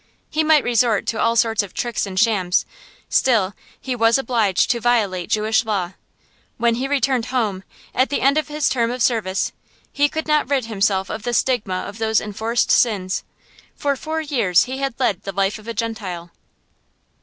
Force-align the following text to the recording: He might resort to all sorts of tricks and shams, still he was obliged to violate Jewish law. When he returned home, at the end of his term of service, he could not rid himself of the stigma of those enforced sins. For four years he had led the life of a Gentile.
He 0.31 0.43
might 0.43 0.63
resort 0.63 1.05
to 1.05 1.21
all 1.21 1.35
sorts 1.35 1.61
of 1.61 1.75
tricks 1.75 2.07
and 2.07 2.19
shams, 2.19 2.65
still 3.07 3.53
he 3.79 3.95
was 3.95 4.17
obliged 4.17 4.71
to 4.71 4.79
violate 4.79 5.29
Jewish 5.29 5.63
law. 5.63 5.91
When 6.57 6.73
he 6.73 6.87
returned 6.87 7.27
home, 7.27 7.63
at 7.93 8.09
the 8.09 8.21
end 8.21 8.35
of 8.39 8.47
his 8.47 8.67
term 8.67 8.89
of 8.89 9.03
service, 9.03 9.51
he 9.93 10.09
could 10.09 10.27
not 10.27 10.49
rid 10.49 10.65
himself 10.65 11.11
of 11.11 11.21
the 11.21 11.35
stigma 11.35 11.81
of 11.87 11.99
those 11.99 12.19
enforced 12.19 12.71
sins. 12.71 13.23
For 13.75 13.95
four 13.95 14.21
years 14.21 14.63
he 14.63 14.79
had 14.79 14.95
led 14.99 15.21
the 15.21 15.33
life 15.33 15.59
of 15.59 15.67
a 15.67 15.73
Gentile. 15.75 16.31